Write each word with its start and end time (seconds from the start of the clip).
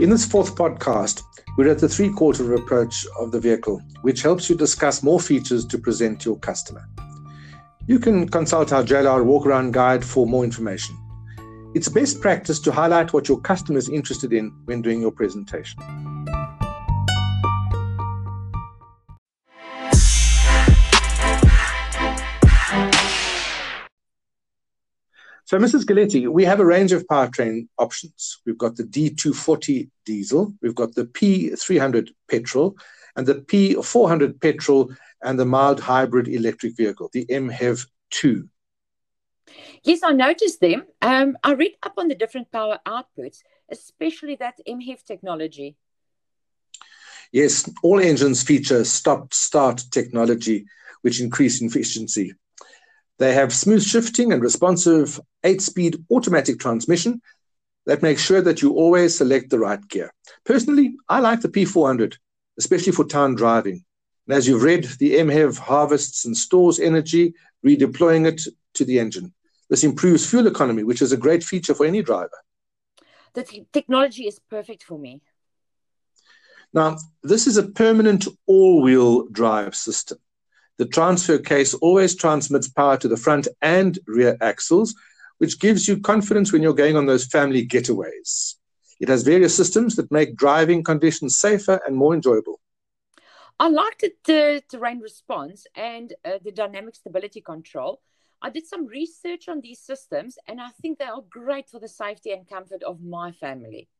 In 0.00 0.08
this 0.08 0.24
fourth 0.24 0.54
podcast, 0.54 1.24
we're 1.58 1.68
at 1.68 1.78
the 1.78 1.88
three 1.88 2.08
quarter 2.08 2.54
approach 2.54 3.06
of 3.18 3.32
the 3.32 3.38
vehicle, 3.38 3.82
which 4.00 4.22
helps 4.22 4.48
you 4.48 4.56
discuss 4.56 5.02
more 5.02 5.20
features 5.20 5.66
to 5.66 5.76
present 5.76 6.20
to 6.20 6.30
your 6.30 6.38
customer. 6.38 6.88
You 7.86 7.98
can 7.98 8.26
consult 8.26 8.72
our 8.72 8.82
JLR 8.82 9.22
walk 9.26 9.44
around 9.44 9.74
guide 9.74 10.02
for 10.02 10.26
more 10.26 10.42
information. 10.42 10.96
It's 11.74 11.90
best 11.90 12.22
practice 12.22 12.58
to 12.60 12.72
highlight 12.72 13.12
what 13.12 13.28
your 13.28 13.42
customer 13.42 13.76
is 13.76 13.90
interested 13.90 14.32
in 14.32 14.50
when 14.64 14.80
doing 14.80 15.02
your 15.02 15.12
presentation. 15.12 15.78
So, 25.50 25.58
Mrs. 25.58 25.84
Galetti, 25.84 26.28
we 26.28 26.44
have 26.44 26.60
a 26.60 26.64
range 26.64 26.92
of 26.92 27.08
powertrain 27.08 27.66
options. 27.76 28.38
We've 28.46 28.56
got 28.56 28.76
the 28.76 28.84
D240 28.84 29.90
diesel, 30.06 30.54
we've 30.62 30.76
got 30.76 30.94
the 30.94 31.06
P300 31.06 32.10
petrol, 32.30 32.76
and 33.16 33.26
the 33.26 33.34
P400 33.34 34.40
petrol 34.40 34.92
and 35.20 35.40
the 35.40 35.44
mild 35.44 35.80
hybrid 35.80 36.28
electric 36.28 36.76
vehicle, 36.76 37.10
the 37.12 37.26
MHEV 37.26 37.84
2. 38.10 38.48
Yes, 39.82 40.04
I 40.04 40.12
noticed 40.12 40.60
them. 40.60 40.84
Um, 41.02 41.36
I 41.42 41.54
read 41.54 41.72
up 41.82 41.94
on 41.96 42.06
the 42.06 42.14
different 42.14 42.52
power 42.52 42.78
outputs, 42.86 43.38
especially 43.68 44.36
that 44.36 44.60
MHEV 44.68 45.02
technology. 45.04 45.74
Yes, 47.32 47.68
all 47.82 47.98
engines 47.98 48.44
feature 48.44 48.84
stop 48.84 49.34
start 49.34 49.82
technology, 49.90 50.66
which 51.02 51.20
increase 51.20 51.60
efficiency. 51.60 52.34
They 53.20 53.34
have 53.34 53.52
smooth 53.52 53.84
shifting 53.84 54.32
and 54.32 54.40
responsive 54.42 55.20
eight 55.44 55.60
speed 55.60 56.02
automatic 56.10 56.58
transmission 56.58 57.20
that 57.84 58.02
makes 58.02 58.22
sure 58.22 58.40
that 58.40 58.62
you 58.62 58.72
always 58.72 59.14
select 59.14 59.50
the 59.50 59.58
right 59.58 59.86
gear. 59.88 60.10
Personally, 60.46 60.96
I 61.06 61.20
like 61.20 61.42
the 61.42 61.50
P400, 61.50 62.14
especially 62.58 62.92
for 62.92 63.04
town 63.04 63.34
driving. 63.34 63.84
And 64.26 64.34
as 64.34 64.48
you've 64.48 64.62
read, 64.62 64.84
the 64.98 65.16
MHEV 65.16 65.58
harvests 65.58 66.24
and 66.24 66.34
stores 66.34 66.80
energy, 66.80 67.34
redeploying 67.64 68.26
it 68.26 68.40
to 68.72 68.86
the 68.86 68.98
engine. 68.98 69.34
This 69.68 69.84
improves 69.84 70.28
fuel 70.28 70.46
economy, 70.46 70.82
which 70.82 71.02
is 71.02 71.12
a 71.12 71.18
great 71.18 71.44
feature 71.44 71.74
for 71.74 71.84
any 71.84 72.02
driver. 72.02 72.38
The 73.34 73.42
t- 73.42 73.66
technology 73.70 74.28
is 74.28 74.38
perfect 74.38 74.82
for 74.82 74.98
me. 74.98 75.20
Now, 76.72 76.96
this 77.22 77.46
is 77.46 77.58
a 77.58 77.68
permanent 77.68 78.26
all 78.46 78.80
wheel 78.80 79.26
drive 79.26 79.76
system. 79.76 80.18
The 80.80 80.86
transfer 80.86 81.36
case 81.36 81.74
always 81.74 82.14
transmits 82.14 82.66
power 82.66 82.96
to 82.96 83.06
the 83.06 83.18
front 83.18 83.46
and 83.60 83.98
rear 84.06 84.38
axles, 84.40 84.94
which 85.36 85.60
gives 85.60 85.86
you 85.86 86.00
confidence 86.00 86.54
when 86.54 86.62
you're 86.62 86.72
going 86.72 86.96
on 86.96 87.04
those 87.04 87.26
family 87.26 87.68
getaways. 87.68 88.54
It 88.98 89.10
has 89.10 89.22
various 89.22 89.54
systems 89.54 89.94
that 89.96 90.10
make 90.10 90.36
driving 90.36 90.82
conditions 90.82 91.36
safer 91.36 91.82
and 91.86 91.94
more 91.94 92.14
enjoyable. 92.14 92.62
I 93.58 93.68
liked 93.68 94.06
the 94.24 94.62
terrain 94.70 95.00
response 95.00 95.66
and 95.74 96.14
uh, 96.24 96.38
the 96.42 96.50
dynamic 96.50 96.94
stability 96.94 97.42
control. 97.42 98.00
I 98.40 98.48
did 98.48 98.66
some 98.66 98.86
research 98.86 99.50
on 99.50 99.60
these 99.60 99.80
systems 99.80 100.38
and 100.48 100.62
I 100.62 100.70
think 100.80 100.98
they 100.98 101.04
are 101.04 101.20
great 101.28 101.68
for 101.68 101.78
the 101.78 101.88
safety 101.88 102.30
and 102.30 102.48
comfort 102.48 102.82
of 102.84 103.02
my 103.02 103.32
family. 103.32 103.90